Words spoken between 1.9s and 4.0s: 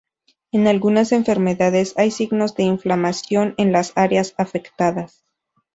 hay signos de inflamación en las